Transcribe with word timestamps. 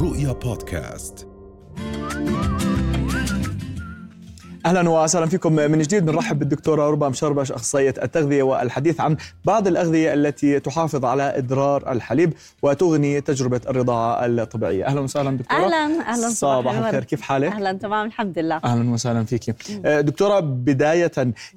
رؤيا 0.00 0.32
بودكاست. 0.32 1.28
أهلا 4.66 4.90
وسهلا 4.90 5.26
فيكم 5.26 5.52
من 5.52 5.78
جديد. 5.78 6.06
بنرحب 6.06 6.38
بالدكتورة 6.38 6.90
ربا 6.90 7.08
مشربش 7.08 7.52
أخصائية 7.52 7.94
التغذية 8.02 8.42
والحديث 8.42 9.00
عن 9.00 9.16
بعض 9.44 9.66
الأغذية 9.66 10.14
التي 10.14 10.60
تحافظ 10.60 11.04
على 11.04 11.38
إدرار 11.38 11.92
الحليب 11.92 12.32
وتغني 12.62 13.20
تجربة 13.20 13.60
الرضاعة 13.68 14.26
الطبيعية. 14.26 14.86
أهلا 14.86 15.00
وسهلا 15.00 15.36
دكتورة. 15.36 15.58
أهلا 15.58 16.00
أهلا 16.08 16.28
صباح 16.28 16.74
الخير. 16.74 17.04
كيف 17.04 17.20
حالك؟ 17.20 17.52
أهلا 17.52 17.72
تمام 17.72 18.06
الحمد 18.06 18.38
لله. 18.38 18.56
أهلا 18.64 18.90
وسهلا 18.90 19.24
فيك. 19.24 19.56
دكتورة 19.86 20.40
بداية 20.40 21.12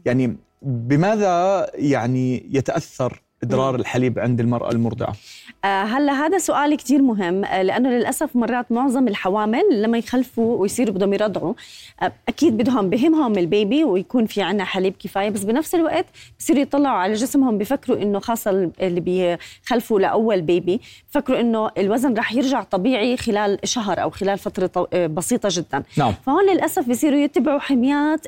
يعني 0.06 0.38
بماذا 0.62 1.66
يعني 1.76 2.50
يتأثر 2.52 3.21
إدرار 3.44 3.76
الحليب 3.76 4.20
عند 4.20 4.40
المرأة 4.40 4.71
المرضعة؟ 4.71 5.14
آه 5.66 5.84
هلا 5.84 6.14
هذا 6.14 6.38
سؤال 6.38 6.78
كثير 6.78 7.02
مهم 7.02 7.46
آه 7.46 7.62
لأنه 7.62 7.89
للأسف 7.89 8.36
مرات 8.36 8.71
معظم 8.71 9.07
الحوامل 9.07 9.64
لما 9.71 9.98
يخلفوا 9.98 10.57
ويصيروا 10.57 10.93
بدهم 10.96 11.14
يرضعوا 11.14 11.54
آه 12.02 12.12
أكيد 12.28 12.57
بدهم 12.57 12.89
بهمهم 12.89 13.38
البيبي 13.38 13.84
ويكون 13.84 14.25
في 14.25 14.42
عنا 14.42 14.64
حليب 14.64 14.93
كفاية 15.00 15.29
بس 15.29 15.43
بنفس 15.43 15.75
الوقت 15.75 16.06
بصيروا 16.39 16.62
يطلعوا 16.62 16.98
على 16.98 17.14
جسمهم 17.14 17.57
بفكروا 17.57 18.02
إنه 18.02 18.20
خاصة 18.20 18.71
اللي 18.82 19.00
بيخلفوا 19.00 20.00
لأول 20.00 20.42
بيبي 20.42 20.82
بفكروا 21.12 21.40
إنه 21.40 21.70
الوزن 21.78 22.14
رح 22.14 22.34
يرجع 22.34 22.64
طبيعي 22.64 23.18
خلال 23.18 23.60
شهر 23.64 24.01
أو 24.01 24.10
خلال 24.10 24.37
فترة 24.37 24.87
بسيطة 25.07 25.50
جدا. 25.51 25.84
نعم. 25.98 26.14
فهون 26.26 26.50
للأسف 26.50 26.87
بيصيروا 26.87 27.20
يتبعوا 27.20 27.60
حميات 27.60 28.26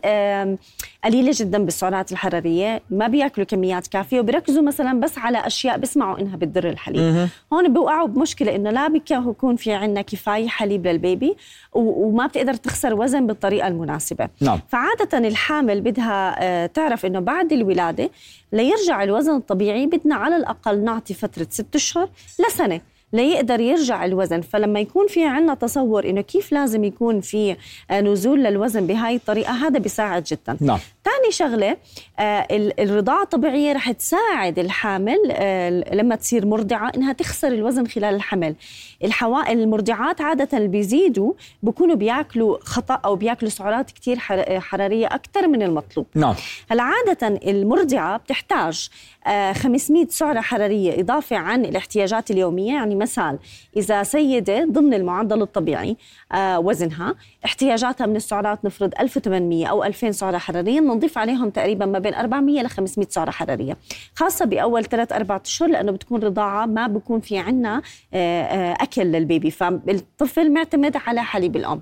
قليلة 1.03 1.31
جدا 1.35 1.65
بالسعرات 1.65 2.11
الحرارية 2.11 2.81
ما 2.89 3.07
بياكلوا 3.07 3.45
كميات 3.45 3.87
كافية 3.87 4.19
وبركزوا 4.19 4.63
مثلا 4.63 4.99
بس 4.99 5.17
على 5.17 5.47
أشياء 5.47 5.77
بيسمعوا 5.77 6.19
إنها 6.19 6.35
بتضر 6.35 6.69
الحليب. 6.69 7.29
هون 7.53 7.73
بيوقعوا 7.73 8.07
بمشكلة 8.07 8.55
إنه 8.55 8.69
لا 8.69 8.87
بيكون 8.87 9.55
في 9.55 9.73
عندنا 9.73 10.01
كفاية 10.01 10.47
حليب 10.47 10.87
للبيبي 10.87 11.35
وما 11.73 12.27
بتقدر 12.27 12.53
تخسر 12.53 12.93
وزن 12.93 13.27
بالطريقة 13.27 13.67
المناسبة. 13.67 14.29
نعم. 14.41 14.59
فعادة 14.69 15.17
الحامل 15.27 15.81
بدها 15.81 16.35
آه، 16.39 16.65
تعرف 16.65 17.05
إنه 17.05 17.19
بعد 17.19 17.53
الولادة 17.53 18.09
ليرجع 18.53 19.03
الوزن 19.03 19.35
الطبيعي 19.35 19.85
بدنا 19.85 20.15
على 20.15 20.37
الأقل 20.37 20.83
نعطي 20.83 21.13
فترة 21.13 21.47
ست 21.49 21.75
أشهر 21.75 22.09
لسنة. 22.47 22.81
ليقدر 23.13 23.59
يرجع 23.59 24.05
الوزن. 24.05 24.41
فلما 24.41 24.79
يكون 24.79 25.07
في 25.07 25.25
عنا 25.25 25.53
تصور 25.53 26.09
إنه 26.09 26.21
كيف 26.21 26.51
لازم 26.51 26.83
يكون 26.83 27.21
في 27.21 27.55
آه، 27.91 28.01
نزول 28.01 28.43
للوزن 28.43 28.87
بهاي 28.87 29.15
الطريقة 29.15 29.51
هذا 29.53 29.79
بيساعد 29.79 30.23
جدا. 30.23 30.57
نعم. 30.61 30.79
ثاني 31.05 31.31
شغلة 31.31 31.77
آه 32.19 32.47
الرضاعة 32.79 33.23
الطبيعية 33.23 33.73
رح 33.73 33.91
تساعد 33.91 34.59
الحامل 34.59 35.17
آه 35.31 35.69
لما 35.93 36.15
تصير 36.15 36.45
مرضعة 36.45 36.91
إنها 36.95 37.13
تخسر 37.13 37.47
الوزن 37.47 37.87
خلال 37.87 38.15
الحمل. 38.15 38.55
الحوائل 39.03 39.59
المرضعات 39.59 40.21
عادة 40.21 40.57
اللي 40.57 40.67
بيزيدوا 40.67 41.33
بكونوا 41.63 41.95
بياكلوا 41.95 42.57
خطأ 42.61 42.93
أو 42.93 43.15
بياكلوا 43.15 43.51
سعرات 43.51 43.91
كثير 43.91 44.19
حرارية 44.59 45.07
أكثر 45.07 45.47
من 45.47 45.61
المطلوب. 45.63 46.05
نعم. 46.15 46.35
هلا 46.69 46.83
عادة 46.83 47.27
المرضعة 47.27 48.17
بتحتاج 48.17 48.89
آه 49.27 49.53
500 49.53 50.07
سعرة 50.09 50.41
حرارية 50.41 51.01
إضافة 51.01 51.35
عن 51.35 51.65
الاحتياجات 51.65 52.31
اليومية 52.31 52.73
يعني 52.73 52.95
مثال. 53.01 53.39
إذا 53.77 54.03
سيدة 54.03 54.65
ضمن 54.71 54.93
المعدل 54.93 55.41
الطبيعي 55.41 55.97
آه 56.31 56.59
وزنها 56.59 57.15
احتياجاتها 57.45 58.05
من 58.07 58.15
السعرات 58.15 58.65
نفرض 58.65 58.93
1800 58.99 59.67
أو 59.67 59.83
2000 59.83 60.11
سعرة 60.11 60.37
حرارية 60.37 60.79
نضيف 60.79 61.17
عليهم 61.17 61.49
تقريبا 61.49 61.85
ما 61.85 61.99
بين 61.99 62.13
400 62.13 62.61
ل 62.61 62.69
500 62.69 63.07
سعرة 63.09 63.31
حرارية. 63.31 63.77
خاصة 64.15 64.45
بأول 64.45 64.85
ثلاث 64.85 65.11
أربع 65.13 65.41
أشهر 65.45 65.69
لأنه 65.69 65.91
بتكون 65.91 66.23
رضاعة 66.23 66.65
ما 66.65 66.87
بكون 66.87 67.19
في 67.19 67.37
عنا 67.37 67.81
آه، 68.13 68.43
آه، 68.43 68.73
أكل 68.83 69.01
للبيبي. 69.01 69.51
فالطفل 69.51 70.53
معتمد 70.53 70.97
على 71.07 71.23
حليب 71.23 71.55
الأم. 71.55 71.81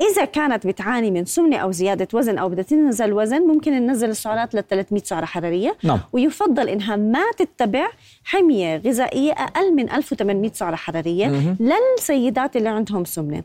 إذا 0.00 0.24
كانت 0.24 0.66
بتعاني 0.66 1.10
من 1.10 1.24
سمنة 1.24 1.56
أو 1.56 1.70
زيادة 1.72 2.08
وزن 2.14 2.38
أو 2.38 2.48
بدها 2.48 2.64
تنزل 2.64 3.12
وزن 3.12 3.42
ممكن 3.42 3.72
ننزل 3.72 4.10
السعرات 4.10 4.54
ل 4.54 4.62
300 4.62 5.02
سعرة 5.02 5.24
حرارية 5.24 5.76
نعم. 5.82 6.00
ويفضل 6.12 6.68
إنها 6.68 6.96
ما 6.96 7.24
تتبع 7.38 7.88
حمية 8.24 8.76
غذائية 8.76 9.32
أقل 9.32 9.74
من 9.74 9.90
1800 9.90 10.52
سعرة 10.52 10.76
حرارية 10.76 11.26
مهم. 11.26 11.56
للسيدات 11.60 12.56
اللي 12.56 12.68
عندهم 12.68 13.04
سمنة 13.04 13.42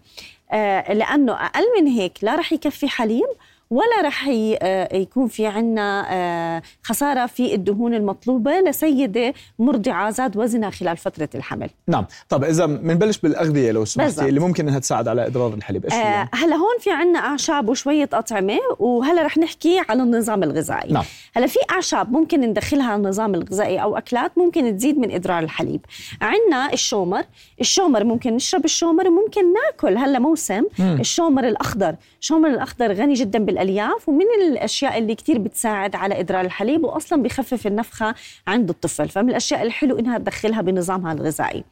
آه 0.52 0.94
لأنه 0.94 1.34
أقل 1.34 1.66
من 1.82 1.88
هيك 1.88 2.18
لا 2.22 2.36
رح 2.36 2.54
يكفي 2.54 2.88
حليب 2.88 3.28
ولا 3.70 4.02
رح 4.04 4.30
آه، 4.62 4.96
يكون 4.96 5.28
في 5.28 5.48
عنا 5.48 6.06
آه، 6.10 6.62
خسارة 6.84 7.26
في 7.26 7.56
الدهون 7.56 7.94
المطلوبة 7.94 8.60
لسيدة 8.60 9.34
مرضعة 9.60 10.10
زاد 10.10 10.38
وزنها 10.38 10.70
خلال 10.70 10.98
فترة 10.98 11.30
الحمل. 11.36 11.70
نعم. 11.88 12.06
طب 12.30 12.44
إذا 12.44 12.66
بنبلش 12.66 13.18
بالأغذية 13.18 13.72
لو 13.72 13.86
سمحتي 13.86 14.30
اللي 14.30 14.40
ممكن 14.40 14.68
أنها 14.68 14.80
تساعد 14.80 15.08
على 15.08 15.28
إضرار 15.28 15.54
الحليب 15.54 15.86
إيش 15.86 15.94
آه 15.94 16.30
هلا 16.34 16.56
هون 16.56 16.80
في 16.80 16.92
عنا 16.92 17.20
أعشاب 17.20 17.70
وشوية 17.70 18.10
أطعمة 18.14 18.60
وهلا 18.80 19.24
رح 19.24 19.38
نحكي 19.38 19.82
عن 19.90 20.02
النظام 20.02 20.44
الغذائي. 20.44 20.94
نعم. 20.94 21.04
هلا 21.36 21.48
في 21.48 21.60
أعشاب 21.72 22.12
ممكن 22.12 22.42
ندخلها 22.42 22.86
على 22.86 22.96
النظام 22.96 23.36
الغذائي 23.36 23.82
أو 23.82 23.98
أكلات 23.98 24.38
ممكن 24.38 24.78
تزيد 24.78 24.98
من 24.98 25.16
إضرار 25.16 25.44
الحليب. 25.44 25.82
عنا 26.22 26.74
الشومر 26.74 27.24
الشومر 27.62 28.04
ممكن 28.04 28.36
نشرب 28.36 28.66
الشومر 28.66 29.08
وممكن 29.08 29.54
ناكل 29.54 29.98
هلا 29.98 30.20
موسم. 30.20 30.64
مم. 30.80 30.98
الشومر 31.00 31.48
الأخضر 31.48 31.96
الشومر 32.22 32.50
الأخضر 32.50 32.94
غني 32.94 33.14
جدا 33.14 33.40
بال 33.40 33.57
الألياف 33.58 34.10
ومن 34.10 34.26
الأشياء 34.42 34.98
اللي 34.98 35.16
كثير 35.16 35.38
بتساعد 35.38 35.96
على 35.96 36.20
ادرار 36.20 36.46
الحليب 36.46 36.84
واصلا 36.84 37.24
بخفف 37.24 37.68
النفخة 37.68 38.16
عند 38.48 38.70
الطفل. 38.70 39.10
فمن 39.10 39.30
الأشياء 39.30 39.62
الحلو 39.62 40.00
إنها 40.00 40.18
تدخلها 40.18 40.62
بنظامها 40.62 41.14
الغذائي. 41.14 41.64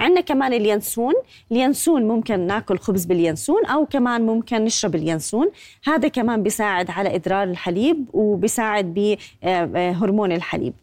عندنا 0.00 0.20
كمان 0.20 0.52
اليانسون. 0.52 1.14
اليانسون 1.52 2.08
ممكن 2.08 2.40
ناكل 2.40 2.78
خبز 2.78 3.04
باليانسون 3.04 3.66
أو 3.66 3.86
كمان 3.86 4.26
ممكن 4.26 4.64
نشرب 4.64 4.94
اليانسون. 4.94 5.50
هذا 5.84 6.08
كمان 6.08 6.42
بيساعد 6.42 6.90
على 6.90 7.14
إدرار 7.14 7.42
الحليب 7.42 8.04
وبيساعد 8.12 8.94
بهرمون 9.42 10.32
الحليب. 10.32 10.74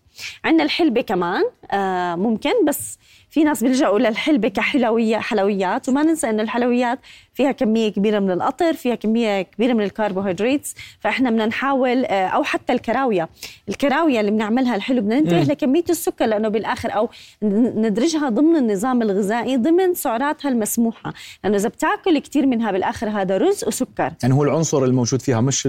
عندنا 0.46 0.64
الحلبة 0.64 1.02
كمان 1.02 1.44
آه 1.72 2.16
ممكن. 2.16 2.66
بس 2.66 3.00
في 3.32 3.44
ناس 3.44 3.64
بيلجأوا 3.64 4.00
للحلبة 4.00 4.48
كحلوية 4.48 5.18
حلويات 5.18 5.90
وما 5.90 6.04
ننسى 6.04 6.30
إنه 6.30 6.44
الحلويات 6.44 7.00
فيها 7.34 7.52
كمية 7.52 7.90
كبيرة 7.90 8.20
من 8.20 8.32
القطر 8.32 8.74
فيها 8.74 8.96
كمية 8.96 9.42
كبيرة 9.42 9.74
من 9.74 9.84
الكربوهيدرات 9.84 10.68
فإحنا 11.00 11.30
بدنا 11.30 11.46
نحاول 11.46 12.06
آه، 12.06 12.28
أو 12.28 12.44
حتى 12.44 12.74
الكراوية. 12.74 13.30
الكراوية 13.70 14.20
اللي 14.20 14.32
بنعملها 14.32 14.76
الحلو 14.76 15.02
بدنا 15.02 15.20
ننتبه 15.20 15.44
لكمية 15.44 15.84
السكر 15.90 16.26
لأنه 16.26 16.50
بالآخر 16.50 16.96
أو 16.96 17.10
ندرجها 17.44 18.30
ضمن 18.30 18.56
النظام 18.56 19.02
الغذائي 19.02 19.58
ضمن 19.58 19.94
سعراتها 19.94 20.50
المسموحة. 20.50 21.14
لأنه 21.44 21.58
إذا 21.58 21.70
بتاكل 21.70 22.20
كثير 22.20 22.46
منها 22.46 22.72
بالآخر 22.72 23.10
هذا 23.10 23.38
رز 23.38 23.64
وسكر. 23.68 24.14
يعني 24.24 24.34
هو 24.34 24.44
العنصر 24.44 24.84
الموجود 24.84 25.22
فيها 25.22 25.42
مش 25.42 25.68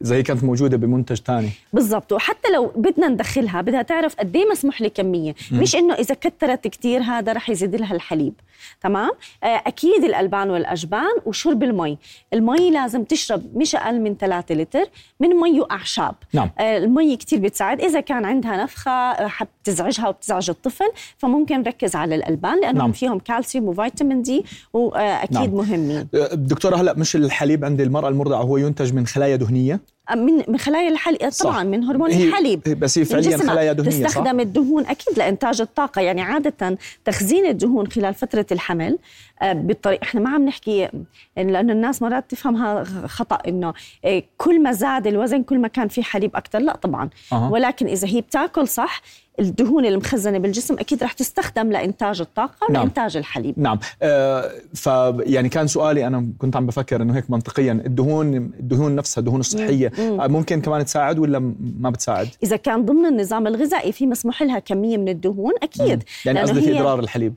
زي 0.00 0.16
هي 0.16 0.22
كانت 0.22 0.44
موجودة 0.44 0.76
بمنتج 0.76 1.16
ثاني 1.16 1.50
بالضبط. 1.72 2.12
وحتى 2.12 2.48
لو 2.54 2.72
بدنا 2.76 3.08
ندخلها 3.08 3.60
بدها 3.60 3.82
تعرف 3.82 4.14
قد 4.14 4.36
إيه 4.36 4.50
مسموح 4.50 4.82
لي 4.82 4.88
كمية. 4.88 5.34
مش 5.52 5.76
إنه 5.76 5.94
إذا 5.94 6.14
كثرت 6.14 6.69
كثير 6.70 7.02
هذا 7.02 7.32
رح 7.32 7.50
يزيد 7.50 7.76
لها 7.76 7.94
الحليب 7.94 8.34
تمام 8.80 9.10
آه، 9.44 9.46
أكيد 9.46 10.04
الألبان 10.04 10.50
والاشبان 10.50 11.16
وشرب 11.26 11.62
المي 11.62 11.98
المي 12.34 12.70
لازم 12.70 13.04
تشرب 13.04 13.56
مش 13.56 13.74
أقل 13.74 14.00
من 14.00 14.16
3 14.16 14.54
لتر 14.54 14.84
من 15.20 15.28
مي 15.28 15.60
وأعشاب 15.60 16.14
نعم. 16.32 16.50
آه، 16.58 16.76
المي 16.78 17.16
كثير 17.16 17.38
بتساعد 17.38 17.80
إذا 17.80 18.00
كان 18.00 18.24
عندها 18.24 18.62
نفخة 18.62 18.90
آه، 18.90 19.26
حب 19.26 19.48
تزعجها 19.64 20.08
وبتزعج 20.08 20.50
الطفل 20.50 20.90
فممكن 21.18 21.58
نركز 21.58 21.96
على 21.96 22.14
الألبان 22.14 22.60
لأنهم 22.60 22.78
نعم. 22.78 22.92
فيهم 22.92 23.18
كالسيوم 23.18 23.68
وفيتامين 23.68 24.22
دي 24.22 24.44
واكيد 24.72 25.32
نعم. 25.32 25.54
مهمين 25.54 26.08
دكتورة 26.32 26.76
هلأ 26.76 26.94
مش 26.94 27.16
الحليب 27.16 27.64
عند 27.64 27.80
المرأة 27.80 28.08
المرضعة 28.08 28.42
هو 28.42 28.56
ينتج 28.56 28.94
من 28.94 29.06
خلايا 29.06 29.36
دهنية 29.36 29.80
من 30.14 30.42
من 30.48 30.58
خلايا 30.58 30.88
الحليب 30.88 31.30
طبعا 31.40 31.62
من 31.62 31.84
هرمون 31.84 32.10
الحليب. 32.10 32.62
بس 32.62 32.98
هي 32.98 33.04
فعليا 33.04 33.36
خلايا 33.36 33.72
دهنية 33.72 33.90
تستخدم 34.06 34.36
صح؟ 34.36 34.40
الدهون 34.40 34.86
أكيد 34.86 35.18
لإنتاج 35.18 35.60
الطاقة 35.60 36.02
يعني 36.02 36.22
عادة 36.22 36.78
تخزين 37.04 37.46
الدهون 37.46 37.86
خلال 37.88 38.14
فترة 38.14 38.46
الحمل 38.52 38.98
آه، 39.42 39.52
بالطريقة 39.52 40.02
إحنا 40.02 40.20
ما 40.20 40.30
عم 40.30 40.44
نحكي 40.44 40.88
لأنه 41.36 41.72
الناس 41.72 42.02
مرات 42.02 42.30
تفهمها 42.30 42.84
خطأ 43.06 43.38
إنه 43.48 43.72
آه، 44.04 44.22
كل 44.36 44.62
ما 44.62 44.72
زاد 44.72 45.06
الوزن 45.06 45.42
كل 45.42 45.58
ما 45.58 45.68
كان 45.68 45.88
في 45.88 46.02
حليب 46.02 46.36
أكثر 46.36 46.58
لا 46.58 46.76
طبعا. 46.76 47.10
أه. 47.32 47.52
ولكن 47.52 47.86
إذا 47.86 48.08
هي 48.08 48.20
بتاكل 48.20 48.68
صح 48.68 49.02
الدهون 49.40 49.86
المخزنة 49.86 50.38
بالجسم 50.38 50.74
أكيد 50.78 51.02
رح 51.02 51.12
تستخدم 51.12 51.72
لإنتاج 51.72 52.20
الطاقة 52.20 52.72
نعم. 52.72 52.82
لانتاج 52.82 53.16
الحليب 53.16 53.54
نعم 53.58 53.78
آه 54.02 54.50
فيعني 54.74 55.48
كان 55.48 55.66
سؤالي 55.66 56.06
أنا 56.06 56.26
كنت 56.38 56.56
عم 56.56 56.66
بفكر 56.66 57.02
إنه 57.02 57.16
هيك 57.16 57.30
منطقيا 57.30 57.72
الدهون 57.72 58.34
الدهون 58.36 58.96
نفسها 58.96 59.20
الدهون 59.20 59.40
الصحيه 59.40 59.92
مم. 59.98 60.20
آه 60.20 60.26
ممكن 60.26 60.60
كمان 60.60 60.84
تساعد 60.84 61.18
ولا 61.18 61.54
ما 61.78 61.90
بتساعد 61.90 62.28
إذا 62.42 62.56
كان 62.56 62.84
ضمن 62.84 63.06
النظام 63.06 63.46
الغذائي 63.46 63.92
في 63.92 64.06
مسموح 64.06 64.42
لها 64.42 64.58
كمية 64.58 64.96
من 64.96 65.08
الدهون 65.08 65.52
أكيد 65.62 65.98
مم. 65.98 66.04
يعني 66.26 66.40
قصدي 66.40 66.60
في 66.60 66.80
اضرار 66.80 67.00
الحليب 67.00 67.34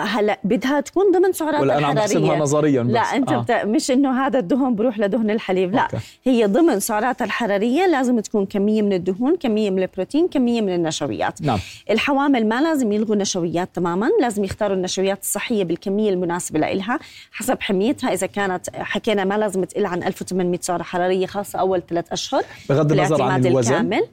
هلا 0.00 0.38
بدها 0.44 0.80
تكون 0.80 1.04
ضمن 1.12 1.32
سعرات 1.32 1.60
ولا 1.60 1.78
أنا 1.78 1.86
عم 1.86 1.94
بحسبها 1.94 2.36
نظريا 2.36 2.82
بس. 2.82 2.90
لا 2.90 3.00
أنت 3.00 3.32
آه. 3.32 3.40
بت... 3.42 3.50
مش 3.50 3.90
إنه 3.90 4.26
هذا 4.26 4.38
الدهون 4.38 4.74
بروح 4.74 4.98
لدهن 4.98 5.30
الحليب 5.30 5.74
لا 5.74 5.82
أوكي. 5.82 5.96
هي 6.24 6.46
ضمن 6.46 6.80
سعراتها 6.80 7.24
الحرارية 7.24 7.86
لازم 7.86 8.20
تكون 8.20 8.46
كمية 8.46 8.82
من 8.82 8.92
الدهون 8.92 9.36
كمية 9.36 9.70
من 9.70 9.82
البروتين 9.82 10.28
كمية 10.28 10.60
من 10.60 10.74
النشويات 10.74 11.42
نعم. 11.42 11.58
الحوامل 11.90 12.48
ما 12.48 12.62
لازم 12.62 12.92
يلغوا 12.92 13.14
النشويات 13.14 13.68
تماما 13.74 14.10
لازم 14.20 14.44
يختاروا 14.44 14.76
النشويات 14.76 15.22
الصحية 15.22 15.64
بالكمية 15.64 16.10
المناسبة 16.10 16.58
لها 16.58 16.98
حسب 17.32 17.60
حميتها 17.60 18.12
إذا 18.12 18.26
كانت 18.26 18.70
حكينا 18.76 19.24
ما 19.24 19.38
لازم 19.38 19.64
تقل 19.64 19.86
عن 19.86 20.02
1800 20.02 20.58
سعرة 20.62 20.82
حرارية 20.82 21.26
خاصة 21.26 21.58
أول 21.58 21.82
ثلاث 21.90 22.12
أشهر 22.12 22.42
بغض 22.68 22.92
النظر 22.92 23.22
عن 23.22 23.46
الوزن 23.46 23.74
الكامل. 23.74 24.08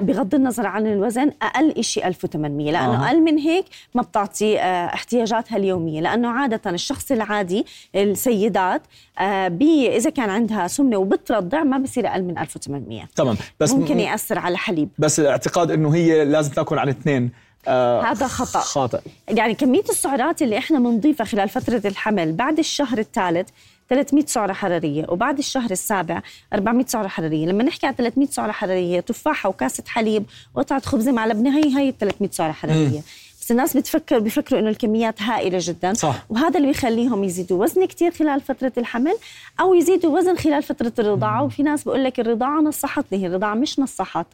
بغض 0.00 0.34
النظر 0.34 0.66
عن 0.66 0.86
الوزن 0.86 1.30
أقل 1.42 1.84
شيء 1.84 2.06
1800 2.06 2.72
لأنه 2.72 3.04
آه. 3.04 3.08
أقل 3.08 3.20
من 3.20 3.38
هيك 3.38 3.64
ما 3.94 4.02
بتعطي 4.02 4.58
آه، 4.58 4.86
احتياجاتها 4.86 5.56
اليومية 5.56 6.00
لأنه 6.00 6.28
عادة 6.28 6.70
الشخص 6.70 7.12
العادي 7.12 7.66
السيدات 7.94 8.82
آه، 9.18 9.48
بي 9.48 9.96
إذا 9.96 10.10
كان 10.10 10.30
عندها 10.30 10.68
سمنة 10.68 10.96
وبترضع 10.96 11.62
ما 11.62 11.78
بصير 11.78 12.06
أقل 12.06 12.22
من 12.22 12.38
1800 12.38 13.04
تمام. 13.16 13.36
بس 13.60 13.72
ممكن 13.72 14.00
يأثر 14.00 14.38
على 14.38 14.52
الحليب 14.52 14.88
بس 14.98 15.20
الاعتقاد 15.20 15.70
إنه 15.70 15.94
هي 15.94 16.24
لازم 16.24 16.52
تأكل 16.52 16.78
عن 16.78 16.88
اثنين 16.88 17.30
آه 17.68 18.02
هذا 18.02 18.26
خطأ. 18.26 18.60
خاطئ. 18.60 19.00
يعني 19.28 19.54
كمية 19.54 19.84
السعرات 19.90 20.42
اللي 20.42 20.58
إحنا 20.58 20.78
بنضيفها 20.78 21.24
خلال 21.24 21.48
فترة 21.48 21.82
الحمل 21.84 22.32
بعد 22.32 22.58
الشهر 22.58 22.98
الثالث 22.98 23.48
300 23.90 24.26
سعرة 24.26 24.52
حرارية 24.52 25.06
وبعد 25.08 25.38
الشهر 25.38 25.70
السابع 25.70 26.22
400 26.54 26.86
سعرة 26.86 27.08
حرارية 27.08 27.46
لما 27.46 27.64
نحكي 27.64 27.86
عن 27.86 27.94
300 27.94 28.28
سعرة 28.28 28.52
حرارية 28.52 29.00
تفاحة 29.00 29.48
وكاسة 29.48 29.84
حليب 29.88 30.24
وقطعة 30.54 30.80
خبز 30.80 31.08
مع 31.08 31.26
لبنه 31.26 31.58
هي 31.58 31.78
هي 31.78 31.94
300 32.00 32.30
سعرة 32.32 32.52
حرارية 32.52 32.98
م. 32.98 33.02
بس 33.50 33.52
الناس 33.52 33.76
بتفكر 33.76 34.18
بيفكروا 34.18 34.60
إنه 34.60 34.70
الكميات 34.70 35.22
هائلة 35.22 35.58
جدا. 35.62 35.94
صح. 35.94 36.22
وهذا 36.28 36.56
اللي 36.56 36.68
بيخليهم 36.68 37.24
يزيدوا 37.24 37.62
وزن 37.62 37.84
كثير 37.84 38.10
خلال 38.10 38.40
فترة 38.40 38.72
الحمل 38.78 39.14
أو 39.60 39.74
يزيدوا 39.74 40.18
وزن 40.18 40.36
خلال 40.36 40.62
فترة 40.62 40.92
الرضاعة. 40.98 41.44
وفي 41.44 41.62
ناس 41.62 41.84
بقول 41.84 42.04
لك 42.04 42.20
الرضاعة 42.20 42.60
نصحتني 42.60 43.22
هي 43.22 43.26
الرضاعة 43.26 43.54
مش 43.54 43.78
نصحت. 43.78 44.26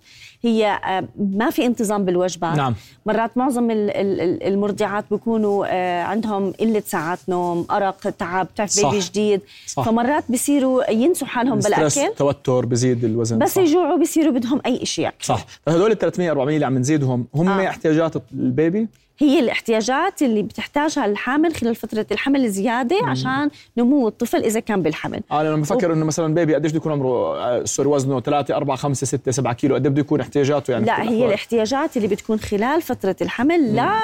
هي 0.42 0.80
آه، 0.84 1.08
ما 1.18 1.50
في 1.50 1.66
انتظام 1.66 2.04
بالوجبات. 2.04 2.56
نعم. 2.56 2.74
مرات 3.06 3.36
معظم 3.36 3.68
المرضعات 3.70 5.04
بيكونوا 5.10 5.66
آه، 5.68 6.02
عندهم 6.02 6.52
قلة 6.52 6.82
ساعات 6.86 7.18
نوم 7.28 7.66
أرق 7.70 8.00
تعب 8.00 8.46
بتعرف 8.46 8.84
بيبي 8.84 8.98
جديد. 8.98 9.40
صح. 9.66 9.84
فمرات 9.84 10.24
بصيروا 10.28 10.90
ينسوا 10.90 11.26
حالهم 11.26 11.58
بالأكل. 11.58 12.14
توتر 12.16 12.66
بزيد 12.66 13.04
الوزن. 13.04 13.38
بس 13.38 13.54
صح. 13.54 13.62
يجوعوا 13.62 13.98
بصيروا 13.98 14.32
بدهم 14.32 14.60
أي 14.66 14.86
شيء 14.86 15.10
صح. 15.20 15.46
فهدول 15.66 15.92
ال 15.92 15.98
300 15.98 16.30
400 16.30 16.54
اللي 16.54 16.66
عم 16.66 16.78
نزيدهم 16.78 17.26
هم 17.34 17.48
آه. 17.48 17.68
احتياجات 17.68 18.12
البيبي 18.32 18.88
هي 19.18 19.40
الاحتياجات 19.40 20.22
اللي 20.22 20.42
بتحتاجها 20.42 21.04
الحامل 21.04 21.54
خلال 21.54 21.74
فترة 21.74 22.06
الحمل 22.12 22.48
زياده 22.50 23.00
مم. 23.02 23.08
عشان 23.08 23.50
نمو 23.76 24.08
الطفل 24.08 24.44
إذا 24.44 24.60
كان 24.60 24.82
بالحمل. 24.82 25.20
آه 25.30 25.40
أنا 25.40 25.56
بفكر 25.56 25.90
و... 25.90 25.94
إنه 25.94 26.04
مثلا 26.04 26.34
بيبي 26.34 26.54
قديش 26.54 26.70
بده 26.70 26.78
يكون 26.78 26.92
عمره؟ 26.92 27.38
آه، 27.38 27.64
سوري 27.64 27.88
وزنه 27.88 28.20
3 28.20 28.56
4 28.56 28.76
5 28.76 29.06
6 29.06 29.32
7 29.32 29.52
كيلو. 29.52 29.74
قد 29.74 29.88
بده 29.88 30.00
يكون 30.00 30.20
احتياجاته 30.20 30.70
يعني 30.72 30.86
لا 30.86 31.02
هي 31.02 31.26
الاحتياجات 31.26 31.96
اللي 31.96 32.08
بتكون 32.08 32.38
خلال 32.38 32.82
فترة 32.82 33.16
الحمل 33.20 33.60
مم. 33.60 33.76
لا 33.76 34.00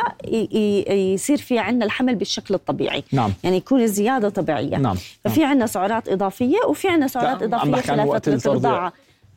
يصير 0.92 1.36
في 1.36 1.58
عندنا 1.58 1.84
الحمل 1.84 2.14
بالشكل 2.14 2.54
الطبيعي. 2.54 3.04
نعم. 3.12 3.32
يعني 3.44 3.56
يكون 3.56 3.82
الزيادة 3.82 4.28
طبيعية. 4.28 4.76
نعم. 4.76 4.96
ففي 5.24 5.44
عندنا 5.44 5.66
سعرات 5.66 6.08
إضافية 6.08 6.58
وفي 6.68 6.88
عندنا 6.88 7.06
سعرات 7.06 7.42
إضافية 7.42 7.80
خلال 7.80 8.08
فترة 8.20 8.40
الرضاعة. 8.52 8.92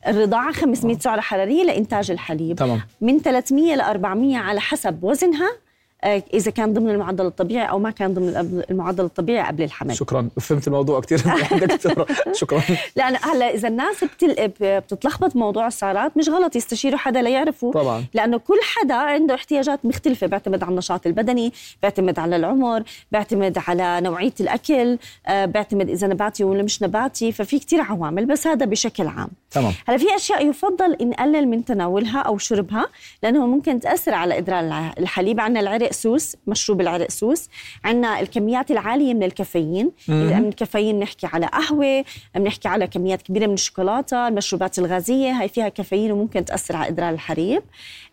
الرضاعة 0.07 0.51
500 0.51 0.99
سعرة 0.99 1.21
حرارية 1.21 1.63
لإنتاج 1.63 2.11
الحليب. 2.11 2.55
تمام. 2.55 2.81
من 3.01 3.19
300 3.19 3.75
ل 3.75 3.81
400 3.81 4.37
على 4.37 4.59
حسب 4.59 5.03
وزنها. 5.03 5.47
آه، 5.49 5.64
إذا 6.03 6.51
كان 6.51 6.73
ضمن 6.73 6.89
المعدل 6.89 7.25
الطبيعي 7.25 7.69
أو 7.69 7.79
ما 7.79 7.91
كان 7.91 8.13
ضمن 8.13 8.63
المعدل 8.69 9.05
الطبيعي 9.05 9.47
قبل 9.47 9.63
الحمل. 9.63 9.95
شكرا. 9.95 10.29
فهمت 10.39 10.67
الموضوع 10.67 10.99
كثير 10.99 11.19
دكتورة 11.65 12.07
شكرا. 12.33 12.61
لأن 12.95 13.17
هلا 13.21 13.53
إذا 13.53 13.67
الناس 13.67 14.03
بتل... 14.03 14.51
بتتلخبط 14.61 15.35
موضوع 15.35 15.67
السعرات 15.67 16.17
مش 16.17 16.29
غلط 16.29 16.55
يستشيروا 16.55 16.97
حدا 16.97 17.21
ليعرفوا 17.21 17.71
طبعا. 17.71 18.05
لأنه 18.13 18.37
كل 18.37 18.57
حدا 18.63 18.93
عنده 18.93 19.35
احتياجات 19.35 19.85
مختلفة. 19.85 20.27
بيعتمد 20.27 20.63
على 20.63 20.71
النشاط 20.71 21.07
البدني 21.07 21.53
بيعتمد 21.81 22.19
على 22.19 22.35
العمر 22.35 22.83
بيعتمد 23.11 23.57
على 23.67 24.01
نوعية 24.01 24.33
الأكل 24.39 24.97
آه، 25.27 25.45
بيعتمد 25.45 25.89
إذا 25.89 26.07
نباتي 26.07 26.43
ولا 26.43 26.63
مش 26.63 26.83
نباتي. 26.83 27.31
ففي 27.31 27.59
كثير 27.59 27.81
عوامل 27.81 28.25
بس 28.25 28.47
هذا 28.47 28.65
بشكل 28.65 29.07
عام. 29.07 29.29
تمام. 29.55 29.73
هلا 29.87 29.97
في 29.97 30.15
أشياء 30.15 30.49
يفضل 30.49 30.97
نقلل 31.01 31.47
من 31.47 31.65
تناولها 31.65 32.19
أو 32.19 32.37
شربها 32.37 32.85
لأنه 33.23 33.47
ممكن 33.47 33.79
تأثر 33.79 34.13
على 34.13 34.37
ادرار 34.37 34.91
الحليب. 34.99 35.39
عندنا 35.39 35.59
العرق 35.59 35.91
سوس 35.91 36.35
مشروب 36.47 36.81
العرق 36.81 37.09
سوس. 37.11 37.49
عندنا 37.83 38.19
الكميات 38.19 38.71
العالية 38.71 39.13
من 39.13 39.23
الكافيين. 39.23 39.91
من 40.07 40.47
الكافيين 40.47 40.99
بنحكي 40.99 41.27
على 41.27 41.45
قهوة 41.45 42.05
بنحكي 42.35 42.67
على 42.67 42.87
كميات 42.87 43.21
كبيرة 43.21 43.47
من 43.47 43.53
الشوكولاتة 43.53 44.27
المشروبات 44.27 44.79
الغازية 44.79 45.31
هاي 45.31 45.47
فيها 45.47 45.69
كافيين 45.69 46.11
وممكن 46.11 46.45
تأثر 46.45 46.75
على 46.75 46.87
ادرار 46.87 47.09
الحليب. 47.09 47.63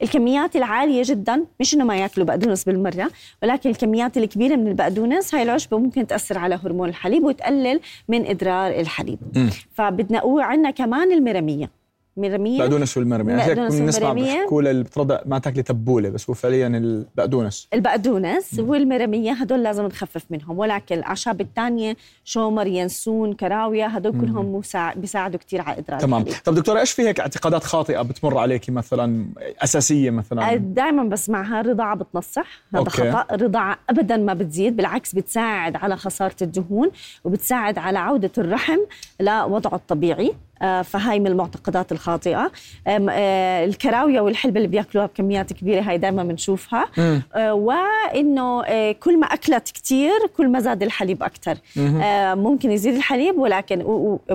الكميات 0.02 0.56
العالية 0.56 1.02
جدا 1.04 1.44
مش 1.60 1.74
إنه 1.74 1.84
ما 1.84 1.96
يأكلوا 1.96 2.26
بقدونس 2.26 2.64
بالمرة 2.64 3.10
ولكن 3.42 3.70
الكميات 3.70 4.16
الكبيرة 4.16 4.56
من 4.56 4.68
البقدونس 4.68 5.34
هاي 5.34 5.42
العشبه 5.42 5.78
ممكن 5.78 6.06
تأثر 6.06 6.38
على 6.38 6.58
هرمون 6.64 6.88
الحليب 6.88 7.24
وتقلل 7.24 7.80
من 8.08 8.26
إدرار 8.26 8.80
الحليب. 8.80 9.18
فبدنا 9.74 10.22
عندنا 10.24 10.70
كمان 10.70 11.12
المرميه 11.38 11.82
مرمية؟ 12.16 12.58
بقدونس 12.58 12.96
والمرمية. 12.96 13.36
هيك 13.36 13.58
بنسمع 13.58 14.12
بحكوا 14.12 14.62
اللي 14.62 14.82
بترضع 14.82 15.18
ما 15.26 15.38
تاكلي 15.38 15.62
تبولة 15.62 16.08
بس 16.08 16.30
هو 16.30 16.34
فعليا 16.34 16.66
البقدونس 16.66 17.68
البقدونس 17.74 18.58
والمرمية 18.58 19.32
هدول 19.32 19.62
لازم 19.62 19.86
نخفف 19.86 20.24
منهم. 20.30 20.58
ولكن 20.58 20.94
الأعشاب 20.94 21.40
الثانية 21.40 21.96
شومر 22.24 22.66
ينسون 22.66 23.32
كراوية 23.32 23.86
هدول 23.86 24.20
كلهم 24.20 24.54
مساع... 24.54 24.94
بيساعدوا 24.94 25.38
كثير 25.38 25.60
على 25.60 25.78
إدراك 25.78 26.00
تمام. 26.00 26.24
طب 26.44 26.54
دكتورة 26.54 26.80
إيش 26.80 26.92
في 26.92 27.02
هيك 27.02 27.20
اعتقادات 27.20 27.64
خاطئة 27.64 28.02
بتمر 28.02 28.38
عليكي 28.38 28.72
مثلا 28.72 29.26
أساسية 29.64 30.10
مثلا؟ 30.10 30.56
دائما 30.56 31.04
بسمعها 31.04 31.60
الرضاعه 31.60 31.96
بتنصح. 31.96 32.46
هذا 32.74 32.78
أوكي. 32.78 32.90
خطأ. 32.90 33.34
الرضاعه 33.34 33.78
ابدا 33.90 34.16
ما 34.16 34.34
بتزيد 34.34 34.76
بالعكس 34.76 35.14
بتساعد 35.14 35.76
على 35.76 35.96
خسارة 35.96 36.36
الدهون 36.42 36.90
وبتساعد 37.24 37.78
على 37.78 37.98
عودة 37.98 38.32
الرحم 38.38 38.78
لوضعه 39.20 39.74
الطبيعي. 39.74 40.34
فهاي 40.84 41.20
من 41.20 41.26
المعتقدات 41.26 41.92
الخاطئة. 41.92 42.52
آه، 42.86 43.64
الكراوية 43.64 44.20
والحلبه 44.20 44.56
اللي 44.56 44.68
بياكلوها 44.68 45.06
بكميات 45.06 45.52
كبيرة 45.52 45.80
هاي 45.80 45.98
دائما 45.98 46.22
بنشوفها. 46.22 46.88
آه، 47.34 47.54
وإنه 47.54 48.62
كل 48.92 49.20
ما 49.20 49.26
أكلت 49.26 49.70
كثير 49.70 50.12
كل 50.36 50.48
ما 50.48 50.60
زاد 50.60 50.82
الحليب 50.82 51.22
أكثر 51.22 51.58
ممكن 52.34 52.70
يزيد 52.70 52.94
الحليب 52.94 53.38
ولكن 53.38 53.82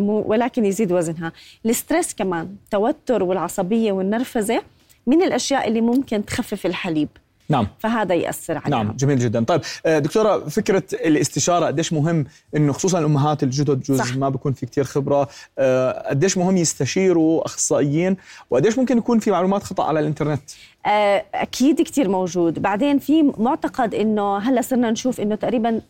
ولكن 0.02 0.66
يزيد 0.66 0.92
وزنها. 0.92 1.32
الستريس 1.66 2.14
كمان 2.14 2.56
التوتر 2.66 3.24
والعصبية 3.24 3.92
والنرفزة 3.92 4.62
من 5.08 5.22
الأشياء 5.22 5.68
اللي 5.68 5.82
ممكن 5.82 6.26
تخفف 6.26 6.66
الحليب. 6.66 7.10
نعم. 7.50 7.68
فهذا 7.80 8.16
يأثر 8.16 8.58
عليها. 8.58 8.84
نعم 8.84 8.96
جميل 8.96 9.20
جدا. 9.20 9.44
طيب 9.44 9.62
آه، 9.86 10.00
دكتورة 10.00 10.40
فكرة 10.40 10.84
الاستشارة 10.94 11.66
قديش 11.66 11.94
مهم 11.94 12.26
إنه 12.56 12.74
خصوصا 12.74 13.00
الأمهات 13.00 13.44
الجدد 13.44 13.82
جزء 13.82 14.04
صح. 14.04 14.16
ما 14.16 14.30
بيكون 14.30 14.54
في 14.54 14.66
كثير 14.66 14.84
خبرة 14.84 15.30
آه، 15.60 16.10
قديش 16.10 16.38
مهم 16.38 16.58
يستشيروا 16.58 17.46
أخصائيين 17.46 18.18
وقديش 18.50 18.78
ممكن 18.78 18.98
يكون 18.98 19.20
في 19.20 19.32
معلومات 19.32 19.64
خطأ 19.64 19.84
على 19.84 20.00
الإنترنت؟ 20.00 20.42
آه، 20.86 21.26
أكيد 21.34 21.82
كثير 21.82 22.10
موجود. 22.10 22.60
بعدين 22.62 23.00
في 23.00 23.34
معتقد 23.38 23.96
إنه 23.96 24.38
هلأ 24.38 24.62
صرنا 24.62 24.92
نشوف 24.92 25.22
إنه 25.22 25.36
تقريبا 25.36 25.82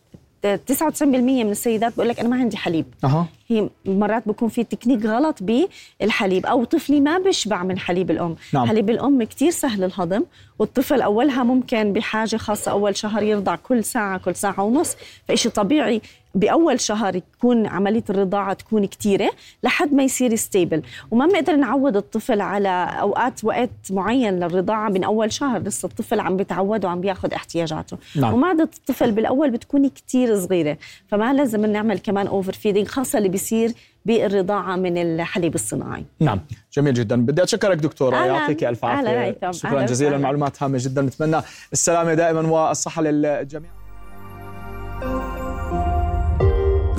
99% 0.66 1.44
من 1.44 1.50
السيدات 1.50 1.92
بقول 1.96 2.08
لك 2.08 2.20
أنا 2.20 2.28
ما 2.28 2.36
عندي 2.36 2.56
حليب. 2.56 2.86
أه. 3.04 3.26
هي 3.50 3.68
مرات 3.86 4.28
بكون 4.28 4.48
في 4.48 4.64
تكنيك 4.64 5.04
غلط 5.04 5.38
بالحليب 5.42 6.46
أو 6.46 6.64
طفلي 6.64 7.00
ما 7.00 7.18
بيشبع 7.18 7.62
من 7.62 7.78
حليب 7.78 8.10
الأم 8.10 8.36
نعم. 8.54 8.66
حليب 8.66 8.90
الأم 8.90 9.22
كثير 9.22 9.50
سهل 9.50 9.84
الهضم 9.84 10.24
والطفل 10.58 11.02
أولها 11.02 11.42
ممكن 11.42 11.92
بحاجة 11.92 12.36
خاصة 12.36 12.70
أول 12.70 12.96
شهر 12.96 13.22
يرضع 13.22 13.56
كل 13.56 13.84
ساعة 13.84 14.18
كل 14.18 14.34
ساعة 14.34 14.62
ونص 14.62 14.96
فإشي 15.28 15.50
طبيعي 15.50 16.00
بأول 16.34 16.80
شهر 16.80 17.16
يكون 17.16 17.66
عملية 17.66 18.04
الرضاعة 18.10 18.52
تكون 18.52 18.86
كثيره 18.86 19.30
لحد 19.62 19.92
ما 19.92 20.02
يصير 20.02 20.36
stable 20.36 20.82
وما 21.10 21.26
بنقدر 21.26 21.56
نعود 21.56 21.96
الطفل 21.96 22.40
على 22.40 22.68
أوقات 23.00 23.44
وقت 23.44 23.70
معين 23.90 24.38
للرضاعة 24.38 24.88
من 24.88 25.04
أول 25.04 25.32
شهر 25.32 25.62
لسه 25.62 25.86
الطفل 25.86 26.20
عم 26.20 26.36
بيتعود 26.36 26.84
وعم 26.84 27.00
بياخذ 27.00 27.32
احتياجاته 27.34 27.96
نعم. 28.16 28.34
ومعده 28.34 28.64
الطفل 28.64 29.12
بالأول 29.12 29.50
بتكون 29.50 29.88
كثير 29.88 30.40
صغيرة 30.40 30.78
فما 31.08 31.32
لازم 31.32 31.66
نعمل 31.66 31.98
كمان 31.98 32.26
over 32.26 32.52
feeding 32.52 32.86
خاصة 32.86 33.18
اللي 33.18 33.28
بيصير 33.38 33.72
بالرضاعة 34.04 34.76
من 34.76 34.98
الحليب 34.98 35.54
الصناعي. 35.54 36.04
نعم 36.20 36.40
جميل 36.72 36.94
جدا. 36.94 37.16
بدي 37.16 37.42
أتشكرك 37.42 37.76
دكتورة 37.76 38.16
يعطيك 38.16 38.64
ألف 38.64 38.84
عافية. 38.84 39.50
شكرا 39.50 39.82
جزيلا 39.82 40.18
معلومات 40.18 40.62
هامة 40.62 40.78
جدا. 40.80 41.02
نتمنى 41.02 41.42
السلامة 41.72 42.14
دائما 42.14 42.40
والصحة 42.40 43.02
للجميع. 43.02 43.70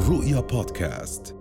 رؤيا 0.09 0.39
بودكاست. 0.39 1.35